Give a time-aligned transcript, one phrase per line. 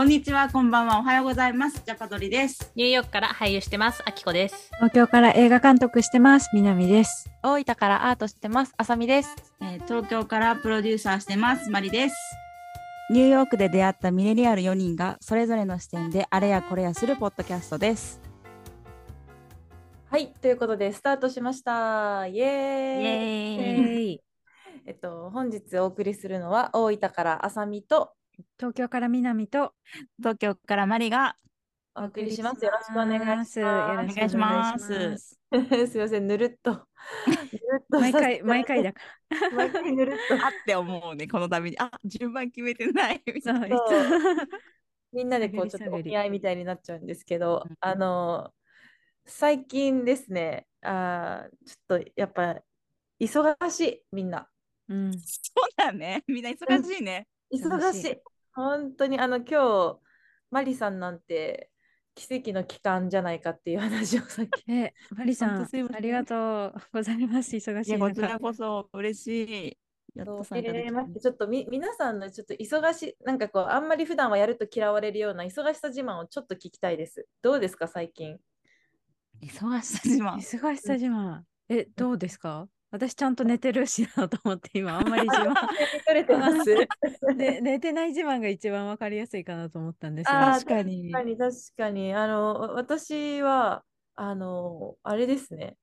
[0.00, 1.82] こんにちは、こんばんは、おはようございます。
[1.84, 2.72] ジャパドリです。
[2.74, 4.70] ニューヨークから俳優してます、あきこです。
[4.76, 6.48] 東京から映画監督してます。
[6.54, 7.28] 南です。
[7.42, 8.72] 大分からアートしてます。
[8.78, 9.36] あさみです。
[9.60, 12.16] えー東京からプロデューサーしてます、マリです。
[13.10, 18.22] ニューヨークで出会ったミレリアル4人がそれぞれの視点であれやこれやするポッドキャストです。
[20.06, 22.26] はい、ということでスタートしました。
[22.26, 23.02] イエーイ。
[23.02, 24.20] イエーイ
[24.86, 28.14] えっと本日お送りするのは大分からあさみと
[28.58, 29.74] 東京から南と
[30.18, 31.36] 東京からマリが
[31.94, 32.64] お送りします。
[32.64, 33.60] よろしくお願いします。
[33.60, 35.18] よろしくお願いします。
[35.90, 36.86] すみません、ぬるっと。
[37.26, 39.00] ぬるっと毎回、毎回だか
[39.52, 40.34] 毎回ぬるっと。
[40.46, 41.78] あって思うね、この度に。
[41.78, 43.76] あ、順番決めてないみたいら。
[43.76, 44.46] な。
[45.12, 48.52] みんなでこうちょっとお見合いみたいになっちゃうんですけどうん、あの
[49.26, 52.62] 最近ですね、あーちょっとやっぱ
[53.20, 54.48] 忙しいみんな。
[54.88, 55.12] うん。
[55.12, 56.24] そうだね。
[56.26, 57.26] みんな忙しいね。
[57.52, 58.16] 忙しい。
[58.52, 59.98] 本当にあの今日
[60.50, 61.70] マリさんなんて
[62.14, 64.70] 奇跡の期間じゃないかっていう話をさっき。
[64.70, 65.68] え、マリさんあ
[66.00, 67.54] りがとうございます。
[67.56, 68.38] 忙しいこちら中。
[68.40, 69.78] こそ嬉しい。
[70.16, 77.28] やっそうと参加できたえー待ってちょっとみ皆さんのちょっと忙しいなんかこうあんまり普段はやると嫌われるような忙しさ自慢をちょっと聞きたいです。
[77.42, 78.38] どうですか最近？
[79.40, 80.34] 忙しさ自慢。
[80.34, 81.42] 忙しさ自慢。
[81.68, 82.66] え、どうですか？
[82.90, 85.54] 私ちゃんと寝てるしなと思って今あんまり自慢。
[86.06, 86.64] 取れてます。
[87.36, 90.38] で 寝てない自慢が一番わかりやすいかなと思ったんですよ。
[90.38, 91.12] 確かに。
[91.12, 92.14] 確かに確かに。
[92.14, 93.84] あのわ私は
[94.16, 95.76] あのあれですね。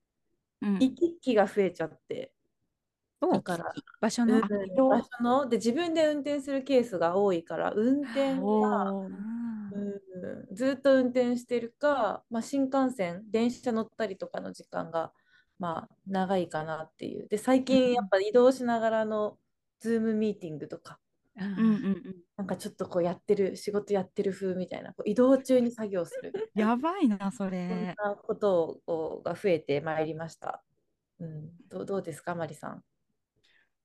[0.62, 0.74] うん。
[0.76, 2.34] 行き来が増えちゃって。
[3.22, 4.36] おだから場所の。
[4.36, 15.14] うん場所ので自分で運転するケースが多いから運転が、うん、ずっと運転してるか、まあ、新幹線電車乗ったりとかの時間が、
[15.60, 19.40] まあ、長いかなっていうで最近やっぱ移動しながらの
[19.80, 21.00] ズームミーティングとか
[21.36, 22.16] うんうんうん。
[22.38, 27.98] なんかちょっとこうやってる仕事やってる風みたいなこう移動中に作業する やばいな、そそんれ。
[27.98, 30.64] なことをが増えてまいりました。
[31.20, 32.84] うん、どうどうですかマリさん？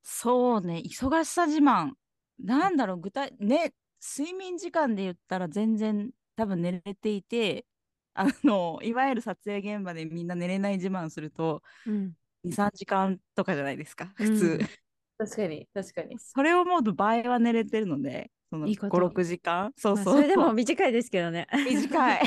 [0.02, 1.92] そうね、忙しさ自慢。
[2.38, 3.74] なんだろう、具体、ね、
[4.16, 7.66] 睡眠時間で言ったら全然多分寝れていて、
[8.14, 12.12] あの、いわゆる撮影現場でみんな寝れない自慢すると、うん。
[12.44, 14.58] 2、3時間とかじゃないですか、普うん通。
[15.18, 16.18] 確かに確かに。
[16.18, 19.72] それを思うと倍は寝れてるので、そのいいこと5、6時間？
[19.78, 20.04] そうそう。
[20.04, 21.46] まあそれでも短いですけどね。
[21.64, 22.20] 短い。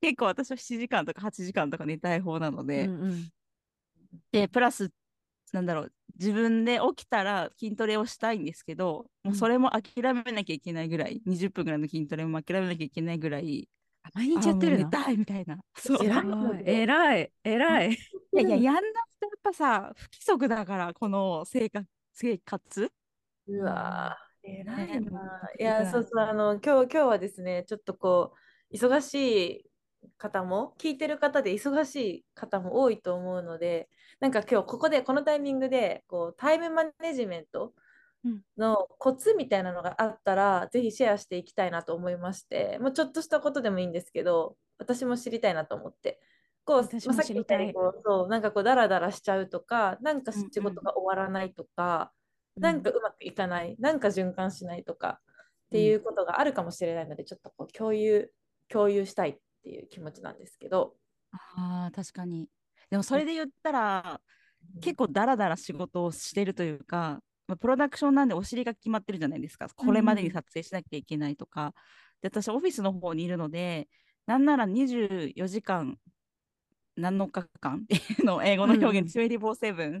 [0.00, 3.28] 結構私は7時間とか8時間とか寝たい方なので、うんうん
[4.32, 4.90] で、プラス、
[5.52, 13.79] なんだろう、自分で起きたら筋トレをしたいんですけど、もうそれも諦めなきゃいけないぐらい、20分ぐらいの筋トレも諦めなきゃいけないぐらい、あ
[14.14, 14.84] 毎日やってるの？
[14.84, 15.58] 寝たいみたいな。
[15.76, 16.04] そう。
[16.04, 17.98] い偉いはい偉い、偉い。
[18.32, 22.92] やいや、やんなくてやっぱさ、不規則だから、この生活、生活
[23.46, 25.50] うわー、偉いねな。
[25.58, 28.34] いや、そうそう、あの、今日、今日はですね、ちょっとこ
[28.70, 29.70] う、忙しい
[30.18, 33.88] 方も、聞いてる方で忙しい方も多いと思うので、
[34.20, 37.72] なんか今日、ここで、このタイミングで、こう、タイムマネジメントうん
[38.56, 46.20] のコツみたいなのがあったら、ぜひシェアしていきたいなと思いまして、もうちょっとしたことでもいいんですけど、私も知りたいなと思って。
[46.64, 52.12] こう、私まあさっきも知りたいみたいにこう、そう、なんかこう、ダラダラしちゃうとか、なんかうんうん仕事が終わらないとか、
[52.56, 55.20] なんかうまくいかない、なんか循環しないとか
[55.66, 58.32] っていうことがあるかもしれないので、ちょっとこう共有、
[58.68, 60.96] 共有したいっていう気持ちなんですけど。
[61.32, 62.48] ああ、確かに。
[62.90, 64.20] でもそれで言ったら、
[64.80, 69.68] 結構ダラダラ仕事をしてるというか、まあ、プロダクションなんでお尻が決まってるじゃないですか。
[69.74, 71.74] これまでに撮影しなきゃいけないとか。
[72.22, 73.88] で、私オフィスの方にいるので、
[74.26, 75.98] なんなら24時間、
[76.96, 80.00] 7日間っていうのを英語の表現、24-7、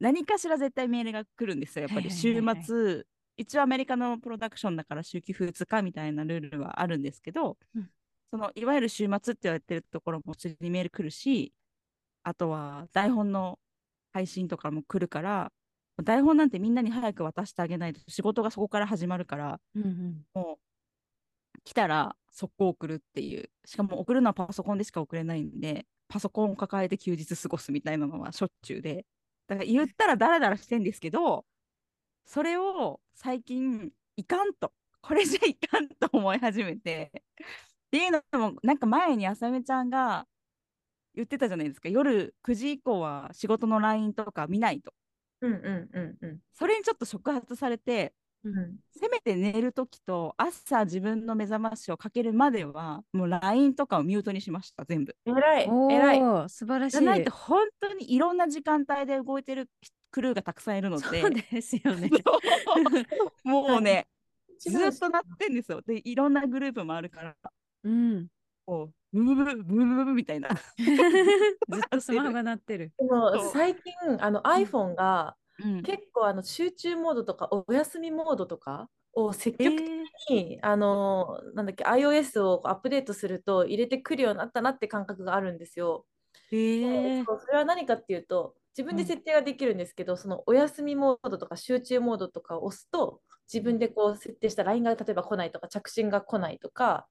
[0.00, 1.86] 何かしら絶対メールが来るんですよ。
[1.86, 3.04] やっぱり週末、
[3.36, 7.88] 一応アメリカのプロダクションだから週休2日みたいなルールはあるんですけど、うん
[8.30, 11.52] そのいわゆる週末って言われてるところも普通にメール来るし、
[12.24, 13.60] あとは台本の
[14.12, 15.52] 配信とかも来るから、
[16.02, 20.58] 台本なんてみんなに早く渡してあげないと仕事がそこから始まるから、うんうんもう
[21.64, 23.48] 来たら速攻送るっていう。
[23.64, 29.06] しかも送るのはパソコンでしか送れないんで、パソコンを抱えて休日過ごすみたいなのはしょっちゅうで。
[29.46, 31.46] だから言ったらダラダラしてんですけど、
[32.26, 37.12] それを最近いかんと、これじゃいかんと思い始めて。
[37.86, 40.26] っていうのも、なんか前にあさめちゃんが
[41.14, 41.88] 言ってたじゃないですか。
[41.88, 44.92] 夜9時以降は仕事の LINE とか見ないと。
[45.40, 48.14] うんうんうんうんそれにちょっと触発されて、
[48.44, 55.16] うんせめて寝るときと朝自分の目覚ましをかけるまではもう LINE とかをミュートにしました全部。
[55.24, 56.98] 偉いお偉いー素晴らしい。
[56.98, 59.68] じゃないと本当にいろんな時間帯で動いてる
[60.10, 62.10] クルーがたくさんいるのでそうですよね。
[63.44, 64.06] もうね
[64.58, 65.82] ずっと鳴ってんですよ。
[65.82, 67.36] で、いろんなグループもあるから、
[67.84, 68.28] うん。
[68.66, 73.82] こうブブブブブブブみたいなずっとスマホが鳴ってるでも最近
[74.18, 79.86] あの iPhone が、うん、結構あの集中モードとかお休みモードとかを積極的
[80.30, 86.06] に、えー、あのなんだっけ iOS をアップデートすると入れてくるようになったなって感覚があるんですよ。
[86.50, 93.20] えー、それは何かっていうと自分で設定ができるんですけど、うん、そのお休みモードとか集中モードとかを押すと
[93.52, 97.06] 自分でこう設定した LINE が例えば来ないとか着信が来ないとか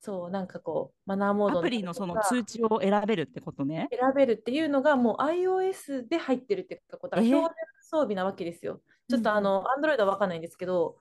[0.00, 3.88] そうなんかこうマナーモードアプリのその通知を選べるってことね。
[3.90, 7.50] 選べるっていうのがもう iOS で入ってるってこうだからえ標準
[7.82, 8.80] 装備なわけですよ。
[9.08, 10.98] ちょっとあの Android は分かんないんですけど、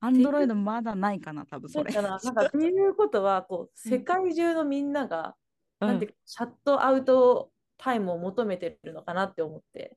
[0.00, 1.92] アンドロイドまだないかな、多分それ。
[1.94, 2.16] な。
[2.16, 5.34] んかっていうことはこう世界中のみんなが、
[5.80, 5.88] うん。
[5.88, 9.96] なんてシャットアウトタイムを求めてるのかなって思って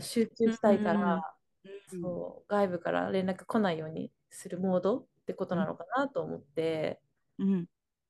[0.00, 1.34] 集中したいから、
[1.64, 2.00] うん。
[2.00, 7.00] そう外部から連絡来ないようにするモードってことなのかなと思って、
[7.38, 7.66] うん、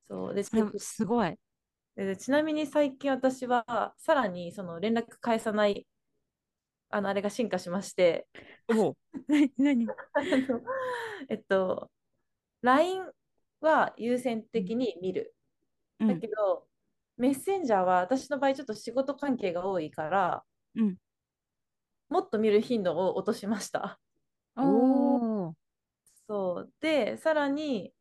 [0.09, 1.37] そうでそれすごい。
[1.97, 5.87] でちなみに最近私はさらにその連絡返さない
[6.91, 8.27] あのあれが進化しまして。
[8.69, 8.97] おう
[9.59, 9.87] 何
[11.29, 11.91] えっと
[12.63, 13.05] LINE
[13.61, 15.35] は優先的に見る。
[16.01, 16.09] うん。
[16.09, 16.67] だけど、
[17.17, 20.97] メッセンジャーは私の場合ちょっと仕事関係が多いから、うん。
[22.09, 24.01] もっと見る頻度を落としました。
[24.57, 25.55] おー。
[26.27, 26.73] そう。
[26.81, 27.93] で、さらに、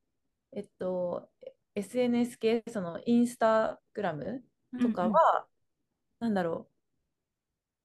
[0.54, 1.30] えっと、
[1.76, 4.44] SNS 系、そのインスタグラム
[4.82, 5.48] とかは、
[6.20, 6.70] なんだろ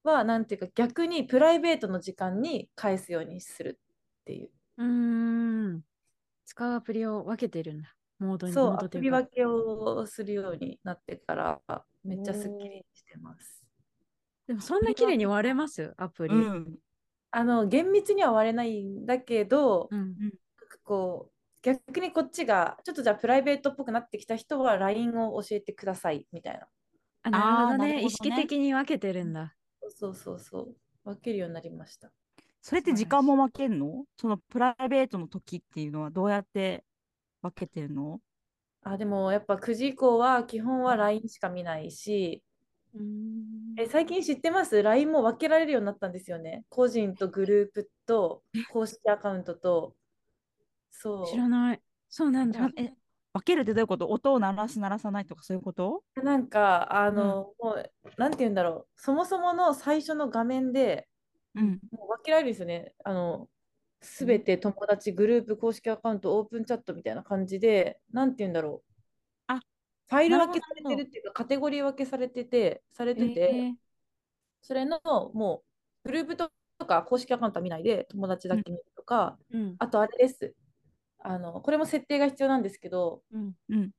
[0.05, 3.79] う、は、なんていうか、逆にプライベートの時間に返すようにする
[4.23, 4.51] っていう。
[4.77, 5.85] うーん。
[6.47, 7.95] 使うアプリを分けてるんだ。
[8.19, 11.61] モードに、そう、アプリ分けをするようになってから、
[12.05, 13.65] めっちゃすっきりしてます。
[14.47, 15.95] でもそんな綺麗に割れます？
[15.99, 16.35] アプリ。
[16.35, 16.71] ううん。
[16.71, 16.79] ん。
[17.31, 19.93] あの、厳密には割れないんだけど、
[20.61, 26.69] なんかこう、逆にこっちが、ちょっとじゃあプライベートっぽくなってきた人は LINE を教えてくださいみたいな。
[27.23, 27.73] あ、なるほどね。
[27.73, 29.55] あーなるほどね意識的に分けてるんだ。
[29.97, 30.77] そうそうそう。
[31.05, 32.11] 分けるようになりました。
[32.61, 34.05] それって時間も分けんの？
[34.17, 36.85] そのプライベートの時っていうのはどうやって
[37.43, 38.21] 分けてるの？
[38.83, 42.43] あ、でもやっぱ9時以降は基本は LINE しか見ないし、
[42.95, 46.65] うーんえ、最近知ってます ?LINE も分けられるようになったんですよね。
[46.69, 49.95] 個人とグループと公式アカウントと。
[51.01, 51.27] そう。
[51.27, 51.81] 知らない。
[52.09, 52.69] そうなんだ。
[52.77, 52.93] え
[53.33, 54.09] 分けるってどういうこと？
[54.09, 56.03] 音を鳴らす鳴らさないとかそういうこと？
[56.17, 59.01] なんか、あの、もう、なんて言うんだろう。
[59.01, 61.09] そもそもの最初の画面で
[61.55, 61.79] うん。
[61.93, 62.95] もう分けられるんですよね。
[63.05, 63.49] あの、
[64.03, 68.93] すべて友達、グループ、公式アカウント、オープンチャットみたいな感じで、なんて言うんだろう。
[69.49, 69.61] あ
[70.09, 73.75] ファイル分けされてるっていうか、カテゴリー分けされてて、されてて、え
[74.63, 75.01] それの、
[75.35, 75.63] も
[76.05, 76.51] う、グループと
[76.87, 79.77] か公式アカウントは見ないで、友達だけ見るとか、ーうん。
[79.79, 80.55] あとあれです。
[81.21, 83.53] あの、これも設定が必要なんですけど、うん。
[83.69, 83.91] うん。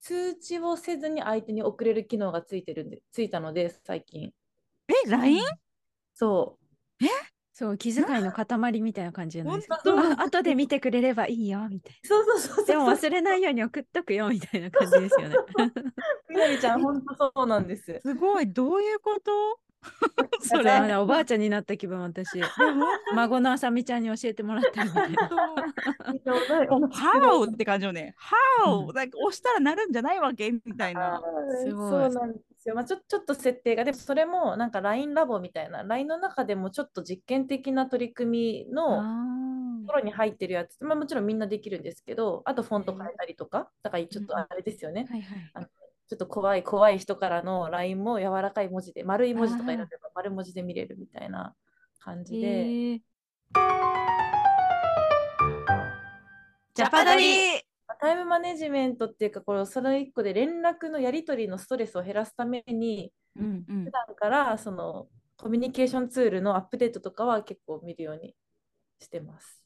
[0.00, 4.32] 通知をせずに相手に送れる機能がついてるんで、ついたので、最近。
[4.88, 5.42] え、LINE?
[6.12, 6.64] そう。
[7.54, 9.76] そう、気遣いの塊みたいな感じじゃないですか。
[9.86, 12.66] あ、後で見てくれればいいよ、みたいそうそうそうそう。
[12.66, 12.66] な。
[12.66, 15.36] でも忘れないように送っとくよ、みたいな感じですよね。
[16.28, 18.00] みなりちゃん、本当そうなんです。
[18.04, 18.52] すごい。
[18.52, 19.60] どういうこと
[20.40, 20.64] それ。
[20.80, 22.40] まだおばあちゃんになった気分、私。
[23.14, 25.28] 孫のあさみちゃんに教えてもらったみたいな。
[26.92, 28.14] ハウって感じよね。
[28.16, 28.36] ハ
[28.70, 30.50] ウ、うんなんか押したらなるんじゃないわけ？
[30.50, 31.20] みたいな。
[31.68, 32.74] そうなんですよ。
[32.74, 39.04] まあ、ちょちょっと設定が、でもそれもなんか LINE ラボみたいな、LINE の中でもちょっと実験的な取り組みのあ
[39.86, 45.12] ところに入ってるやつ、まあ、もちろんみんなできるんですけど、あとフォント変えたりとか、だからちょっとあれですよねー。
[45.12, 45.68] はいはい。
[46.08, 51.54] ちょっと怖い怖い人からの LINE も柔らかい文字で、丸い文字とか選べば丸文字で見れるみたいな
[52.00, 52.46] 感じで。
[52.46, 53.00] えー
[56.76, 57.62] ジャパドリ
[58.00, 68.34] タイムマネジメントっていうか、これその一個で連絡のやり取りのストレスを減らすために、うんうん普段からそのコミュニケーションツールのアップデートとかは結構見るように
[69.00, 69.64] してます。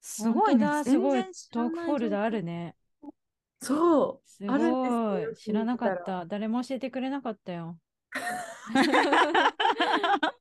[0.00, 0.84] すごいね本当だ。
[0.84, 1.32] すごい全然。
[1.32, 2.74] 知トークらないフォルダあるね。
[3.64, 5.36] そう、すごい。
[5.36, 6.26] 知らなかっ見た。
[6.26, 7.78] 誰も教えてくれなかったよ。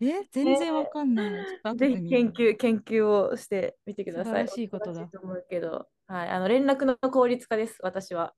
[0.00, 1.30] え、全然わかんない。
[1.76, 4.30] ぜひ研究研究をしてみてください。
[4.30, 8.34] 素晴らしいことだと思うけど、はい、あの連絡の効率化です、私は。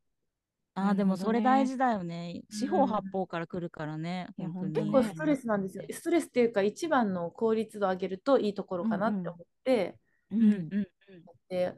[0.74, 2.42] あーでもそれ大事だよね。
[2.50, 4.28] 四方八方から来るからね。
[4.38, 5.84] いや本当に結構ストレスなんですよ。
[5.90, 9.98] ストレスっていうか、一番の効率度を上げるといいところかなって思って
[10.30, 11.74] ううんうんやって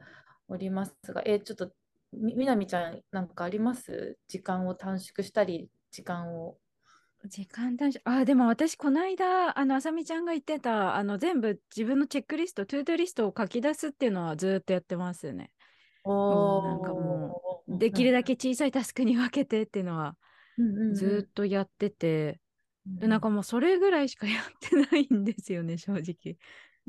[0.49, 1.71] おりますが、え、ちょっと
[2.13, 4.17] みみなみちゃん、なんかあります？
[4.27, 6.57] 時間を短縮したり、時間を。
[7.25, 8.01] 時間短縮？
[8.05, 15.51] あ、でも私、この間、あの、あさみちゃんが言ってた、あの、全部自分のチェックリスト、トゥードゥリストを書き出すっていうのはずーっとやってますよね。
[16.03, 16.65] おー。
[16.65, 20.15] なんかもできるだけ小さいタスクに分けてっていうのは
[20.93, 22.39] ずーっとやってて、
[22.85, 26.37] でなんかもうそれぐらいしかやってないんですよね、正直。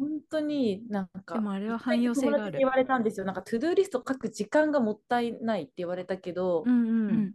[0.00, 2.59] 本当になんかでもあれは汎用性がある。
[2.59, 3.26] 言われたんですよ。
[3.26, 7.12] なんかトゥドゥーリスト書く時間がもったいないって言われたけど、うんううん。
[7.28, 7.35] ん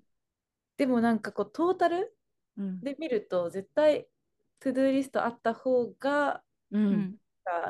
[0.78, 2.16] でもなんかこうトータル
[2.58, 2.80] うん。
[2.82, 4.08] で見ると絶対
[4.60, 6.42] トゥドゥーリストあった方が
[6.72, 7.16] ううんん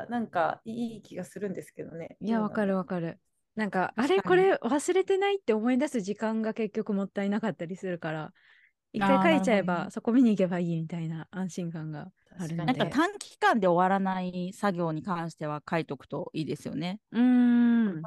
[0.08, 2.16] なんかいい気がするんですけどね。
[2.20, 3.20] いや、わかるわかる。
[3.54, 8.32] なんか、あれ、これ忘れてないって思い出す時間が結局もったいなかったりするから、
[8.96, 12.64] 一回書いちゃえば、そこ見に行けばいいみたいな安心感があるんで。
[12.64, 17.00] なんか短期間で終わらない作業に関しては書いとくといいですよね。
[17.12, 18.02] うーん。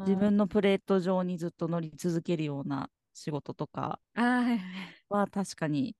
[0.00, 3.98] 自分のプレート上にずっと乗り続けるような仕事とか
[5.08, 5.96] は確かに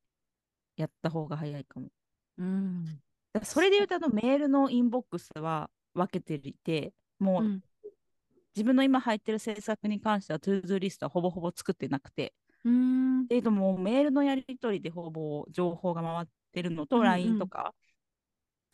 [0.77, 1.89] やった方が早いかも。
[2.37, 2.85] うん。
[3.33, 7.63] だそれで言うとあのメールのインボックスは分けていて、もううん
[8.55, 12.33] 自分の今入ってる制作に関してはトゥドゥーリストはほぼほぼ作ってなくて、
[12.67, 13.23] うーん。
[13.25, 17.73] っていうともうメールのやり取りでほぼ情報が回ってるのとうんうん LINE とか、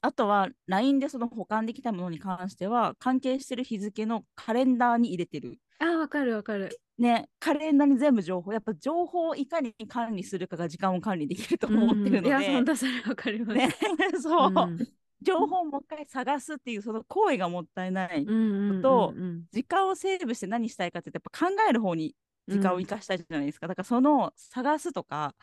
[0.01, 5.59] あとは LINE でその保管できたものに関しては関係してる日付のカレンダーに入れてる。
[5.79, 6.77] あー、わかるわかる。
[6.99, 13.59] ね、カレンダーに全部情報、やっぱ情報をいかに管理するかが時間を管理できると思ってるので、うんいや、本当それわかります。
[13.59, 13.71] ね、
[14.21, 14.79] そう、うん
[15.23, 18.25] 情報をもう一回探すっていうその行為がもったいない。
[18.25, 22.17] うんうんうんとうん時間をセーブして何したいかって言ってやっぱ考える方に
[22.49, 23.69] 時間を生かしたいじゃないですか。
[23.69, 25.35] だからその探すとか、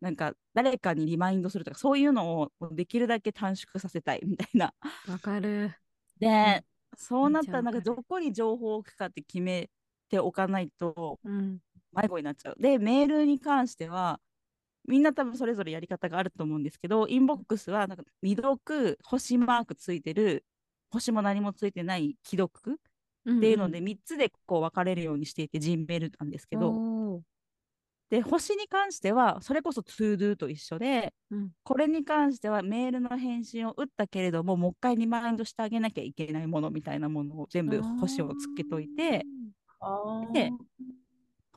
[0.00, 4.74] なんか誰かにリマインドするとか、そういうのをできるだけ短縮させたいみたいな。
[5.08, 5.74] わかる。
[6.18, 6.64] で、
[6.96, 9.70] そうなったらなんかどこに情報を置くかって決め
[10.08, 11.60] ておかないとうん。
[11.92, 12.56] 迷子になっちゃう。
[12.58, 14.20] で、メールに関しては、
[14.86, 20.44] みんな多分それぞれやり方があると思うんですけど、インボックスはなんか未読、星マークついてる、
[20.90, 22.78] 星も何もついてない既読
[23.28, 27.22] っていうので、3つでこう分かれるようにしていて、Gmail なんですけど、
[28.08, 31.50] で、星に関しては、それこそ ToDo と一緒で、うん。
[31.64, 39.24] これに関してはメールの返信を打ったけれども、もう一回リマインドしてあげなきゃいけないものみたいなものを全部星をつけといて、
[40.32, 40.52] で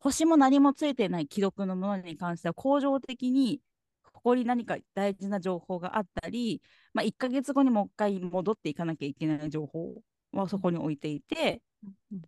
[0.01, 3.61] 星も何もついてない既読のものに関しては、恒常的に
[4.01, 6.61] ここに何か大事な情報があったり、
[6.93, 11.61] まあ、1ヶ月後にもう一回戻っていかなきゃいけない情報はそこに置いていて、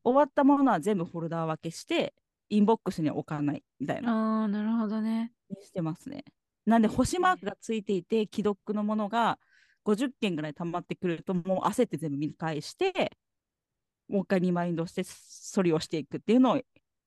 [0.03, 2.13] 終わったものは全部フォルダー分けして、
[2.49, 4.41] インボックスには置かないみたいな。
[4.41, 5.31] ああ、なるほどね。
[5.49, 6.23] にしてますね。
[6.65, 9.39] なんで星マークがついていて、既読のものが
[9.83, 13.17] 50件ぐらい溜まってくると、もう焦って全部見返して、
[14.07, 15.03] もう一回リマインドして、
[15.55, 16.61] 処理をしていくっていうのを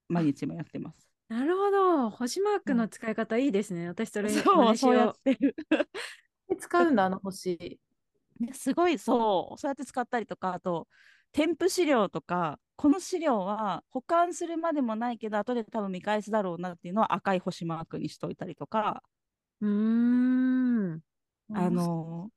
[0.09, 1.09] 毎日もやってます。
[1.29, 2.11] なるほど。
[2.11, 3.89] 星マークの使い方いいですね。
[3.89, 5.55] 私それそう、そうやよってる。
[6.49, 7.79] で使うんだ、あの星。
[8.41, 10.89] ねすごい、そう、そうやって使ったりとか、あと、
[11.33, 19.03] 添付資料とか、この資料は保管するまでもないけど、後で多分見返すだろうなっていうのは赤い星マークにしといたりとか、
[19.61, 19.69] う。
[19.69, 21.01] ん。
[21.53, 22.31] あの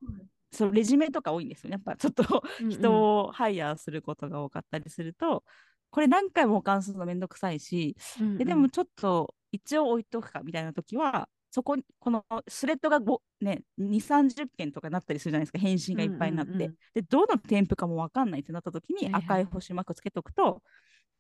[0.52, 1.74] そうレジュメとか多いんですよね。
[1.74, 5.44] やっぱちょっとうんうん人をハイヤーすることが多かったりすると、
[5.90, 16.52] これ何回も保管するのめんどくさいし、うんうんででもちょっと一応置いとくかみたいな時は、そこにこのスレッドがご、ね、2、30件とかなったりするじゃないですか、返信がいっぱいになって。
[16.52, 20.62] うんうんうんで、どの添付かも分かんないってなった時にはいはい赤い星マークつけとくと、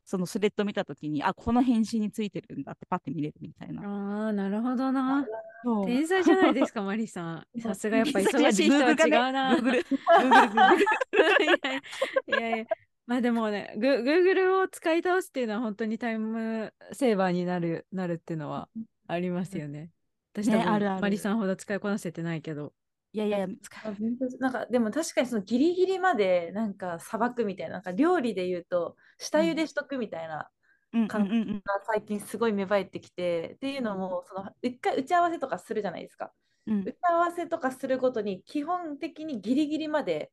[0.05, 3.81] そのスレッド見た時に、あ、この返信についてるんだってパッて見れるみたいな。
[3.81, 5.25] ああ、なるほどな。
[5.87, 7.47] 天才じゃないですか、マリさん。
[7.59, 9.57] さすがやっぱ忙しい人は違うな。
[9.57, 9.65] い
[12.29, 12.65] や いやいや。
[13.07, 18.69] まあでもね、グ Google を使い倒すっていうのは本当にタイムセーバーになるなるっていうのは
[19.07, 19.89] ありますよね。
[20.37, 21.01] 私多分、ねあるある。
[21.01, 22.73] マリさんほど使いこなせてないけど。
[23.13, 23.47] いやいや、
[24.39, 30.49] なんかでも確かにそのギリギリまでなんかさばくみたいななんか料理で言うと下茹でしとくみたいな
[31.07, 36.31] 感が最近すごい芽生えてきてっていうのもその一回打ち合わせとかするじゃないですか。
[36.67, 36.81] うん。
[36.81, 40.31] 打ち合わせとかするごとに基本的にギリギリまで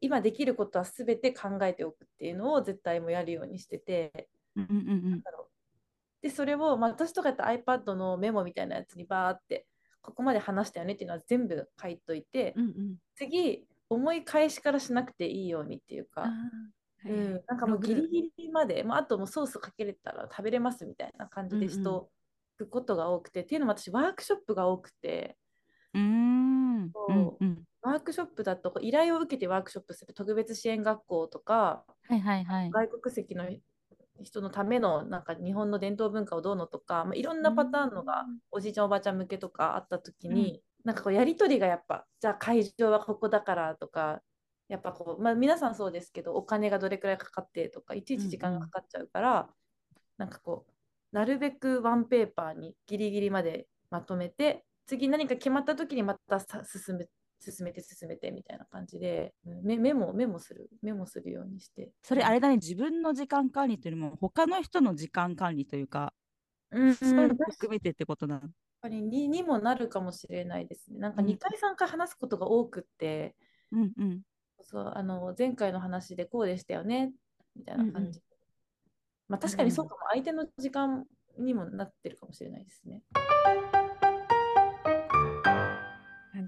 [0.00, 4.28] 今できることは全て考えておくっていうのを絶対もやるようにしてて。
[4.54, 5.55] うんうんうんだろう
[6.26, 9.64] でそれを、まあ、私とかやったら iPad のメモみたいなやつにバーって
[10.02, 12.96] ここまで話したよねっていうのは全部書いといて、うんうん。
[13.14, 16.26] 次思い返しからしなくていいようにっていうか、は
[17.08, 17.20] いはい。
[17.20, 22.10] ん、なんかもうギリギリまで、まあ、あともうソースかけれたら食べれますみたいな感じでしと
[22.58, 25.36] くことが多くて、っていうのも私ワークショップが多くて。
[25.94, 26.82] うーん。
[26.82, 27.44] うんそう。
[27.44, 32.70] うんワークショップだと依頼を受けてワークショップする特別支援学校とかはいはいはい。
[32.70, 33.44] 外国籍の
[34.22, 44.22] 人のためのなんか日本の伝統文化をどうのとか、まあ、いろんなパターンのがうんおじいちゃんおばあちゃん向けとかあった時に、なんかこうやり取りがやっぱじゃあ会場はここだからとか
[44.68, 49.48] やっぱこう、まあ、皆さんそうですけどお金がどれくらいかかってとかいちいち時間がかかっちゃうから、
[50.18, 50.72] なんかこう
[51.12, 57.06] なるべくワンペーパーにギリギリまでまとめて次何か決まった時にまたさ進め
[57.40, 66.12] 進めて進めてみたいな感じでうんメメモメモするメモするようにしてそれあれだね、自分の時間管理というよりも、他の人の時間管理というか、
[66.70, 68.40] うん、そういうの確も含めてってことだ。
[68.86, 70.98] かにににもなるかもしれないですね。
[70.98, 73.34] なんかうん2回3回話すことが多くって、
[73.72, 74.22] うんうん。
[74.62, 77.12] そうあの前回の話でこうでしたよね
[77.54, 77.98] みたいな感じ。
[77.98, 78.12] うんうん
[79.28, 81.04] まあ確かにそうかも、相手の時間
[81.36, 83.02] にもなってるかもしれないですね。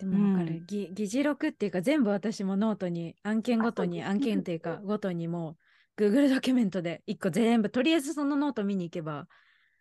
[0.07, 5.57] あでもわかる、うんぎ議事録っていうか全部私もノートに案件ごとに案件っていうかごとにも
[5.97, 9.27] う Google ドキュメントで一個全部とりあえずそのノート見に行けば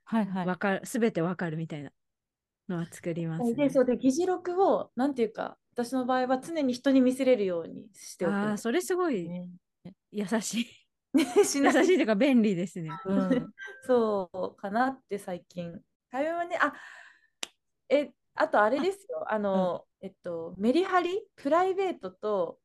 [0.09, 0.45] はいはい。
[0.45, 1.91] わかる、全てわかるみたいな
[2.69, 3.53] のは作ります、ね。
[3.53, 8.33] で、そうで、議事録を、なんていうか、私の場合は常に人に見せれるようにしておく。
[8.33, 9.47] ああ、それすごいね
[10.11, 10.67] 優しい。
[11.13, 12.89] ねし優しいというか便利ですね。
[13.05, 13.53] うん、
[13.85, 15.77] そうかなって最近。
[16.09, 16.73] 会話はね、あ
[17.89, 22.59] え、あとあれですよ、あの、えっと、メリハリ、プライベートと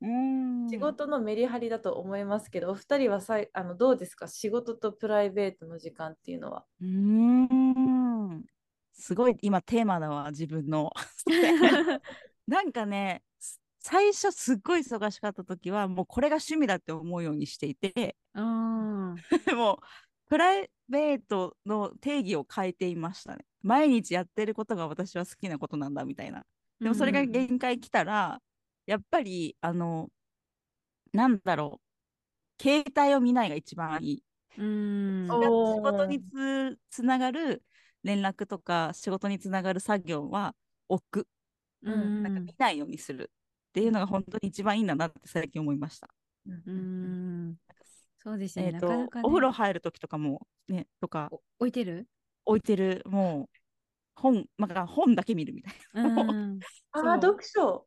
[0.00, 0.68] うん。
[0.70, 4.28] 仕事のメリハリだと思いますけど、お二人はさいあのどうですか？
[4.28, 6.64] 仕事とプライベートの時間っていうのは。
[6.80, 8.44] うーん。
[8.92, 10.92] すごい今テーマだわ自分の。
[12.46, 18.16] なんかねす最初すっごい忙しかった時はもうこれが趣味だって思うようにしていて。
[18.34, 19.14] あ
[19.46, 19.78] で も
[20.28, 26.40] プライベートの定義を変えていましたね毎日やってることが私は好きなことなんだみたいな。
[26.40, 28.40] ーでもそれが限界来たら、
[28.86, 30.08] やっぱりあの
[31.12, 31.80] なんだろ
[32.58, 32.62] う。
[32.62, 34.22] 携帯を見ないが一番いい。
[34.56, 35.28] うん。
[35.30, 37.62] お仕事につつながる
[38.02, 40.54] 連絡とか仕事につながる作業は
[40.88, 41.28] 置く、
[41.82, 43.30] うんなんか見ないようにする。
[43.68, 46.08] っていうのが本当に一番いいんだなって最近思いました。
[46.46, 47.56] うん
[48.16, 51.28] そうですね、えっ、と、ね、お風呂入る時とかもねとか。
[51.30, 52.06] お置いてる？
[52.46, 53.02] 置いてる。
[53.06, 53.57] もう
[54.20, 56.60] 本なんか本だけ見るみたいうん
[56.92, 57.86] あ読書。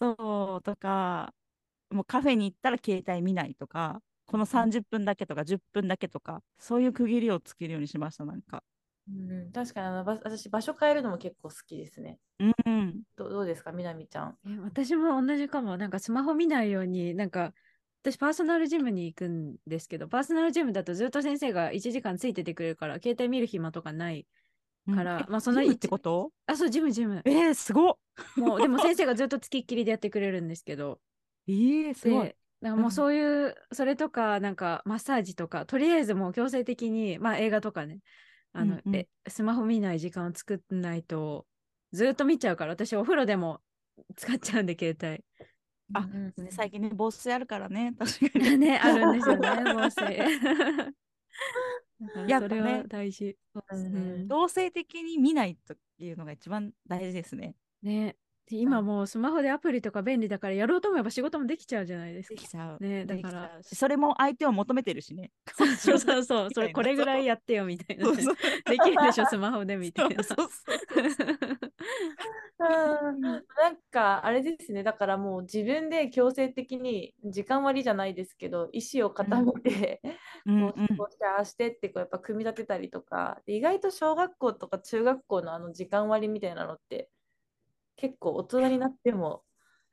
[0.00, 1.32] なそうとか
[1.90, 8.62] もうカフェに行ったら携帯見ないとかこの30分だけとか10分だけとかそういう区切りをつけるようにしましたなんか。
[9.08, 12.18] うん、確かにあのば私、場所変えるのも結構好きですね。
[12.40, 14.38] うんどどうですか、みなみちゃん。
[14.46, 15.76] え私も同じかも。
[15.76, 17.54] なんかスマホ見ないように、なんか
[18.02, 24.26] 私パーソナルジムに行くんですけど、パーソナルジムだとずっと先生が1時間ついててくれるから、携帯見る暇とかない。
[24.94, 26.32] からえまあそのジムっ一てこと？
[26.46, 27.22] あ、そう、ジムジム。
[27.24, 27.94] えー、すごっ
[28.36, 31.00] もう、でも先生がずっとつきっきりでやってくれるんですけど、
[31.48, 32.26] えー、すごい。
[32.28, 38.00] で、だからもうそういう、それとか、なんかマッサージとか、とりあえずもう強制的に、まあ映画とかね、
[38.52, 41.46] あの、うんうんえスマホ見ない時間を作んないと、
[41.92, 43.60] ずっと見ちゃうから、私お風呂でも
[44.16, 45.24] 使っちゃうんで、携帯。
[45.94, 48.58] あうんうんね最近ね、防水あるからね、確かに。
[48.58, 50.94] ね、あるんですよね、防水。
[52.26, 53.36] やっぱね大事。
[53.70, 57.56] うんうん強制的に見ないというのが一番大事ですね。
[57.82, 58.16] ね。
[58.48, 62.34] で今もうスマホでアプリとか便利だからやろうと思えば仕事もできちゃうじゃないですか。
[62.36, 62.82] できちゃう。
[62.82, 63.58] ねだから。
[63.62, 65.32] それも相手を求めてるしね。
[65.78, 68.16] そうそうそう、 それこれぐらいやってよみたいなね、
[68.66, 70.16] できるでしょ、スマホでみたいな。
[72.58, 80.00] なんかあれですね、だからもう自分で強制的に時間割じゃないですけど、意思を固めて、
[80.44, 87.10] うんこうこうしてああしてってこうやっぱ組み立てたりとか、で意外と小学校とか中学校のあの時間割みたいなのって
[87.96, 89.42] 結構大人になっても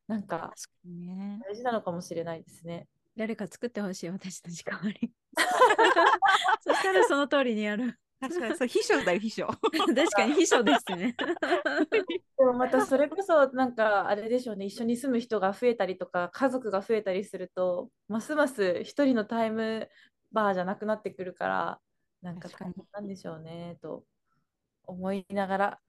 [0.08, 0.54] なんか。
[0.86, 2.88] 大事なのかもしれないですね。
[3.16, 5.12] 誰か作ってほしい、私の時間割り。
[6.62, 7.98] そしたらその通りにやる。
[8.20, 9.48] 確かに、そう、秘書だよ、秘書。
[9.62, 11.16] 確かに秘書ですね。
[12.38, 19.90] でもまたそれこそなんかあれでしょうね、一緒に住む人が増えたりとか家族が増えたりすると、ますます一人のタイム
[20.32, 21.82] バーじゃなくなってくるから、
[22.22, 22.50] なんか
[22.94, 24.06] なんでしょうねと
[24.86, 25.80] 思いながら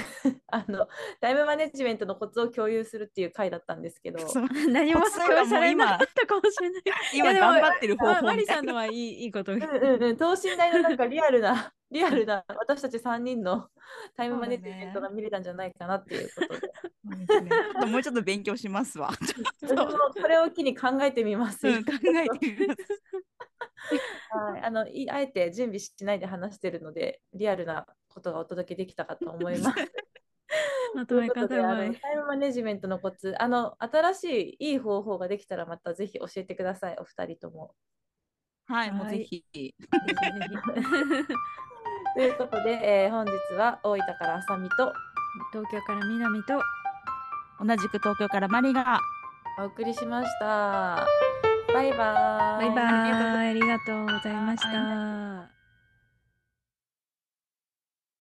[0.48, 0.88] あの
[1.20, 4.18] タイムマネジメントのコツを共有するっていう回だったんですけど、
[4.70, 6.82] 何も共有されなかったかもしれない。
[7.14, 8.26] 今頑張ってる方あ法。
[8.26, 9.66] マリさんのはいいいいことが。
[9.66, 13.68] うんうんうん、等身大のなんかリアルな、リアルな私たち3人の
[14.16, 17.50] タイムマネジメントが見れたんじゃないかなっていうことで、ね
[17.86, 19.10] もうちょっと勉強しますわ。
[19.10, 21.66] これを機に考えてみます。
[21.66, 23.02] うん考えてみます。
[24.30, 29.76] はい、あのいあえて準備しないで話してるので、リアルなことがお届けできたかと思います。
[30.94, 37.74] まととめ方タイムマネジメントのコツ、あの新しいいい方法ができたらまたぜひ教えてください、お二人とも。
[38.66, 39.44] はい、もうはいぜひ。
[42.14, 44.92] ということで、えー本日は大分からあさみと
[45.52, 46.60] 東京から南と
[47.58, 49.00] 同じく東京からマリが。
[49.58, 51.06] お送りしました。
[51.72, 52.68] バイバーイ。
[52.68, 55.53] バイバイありがとうございました。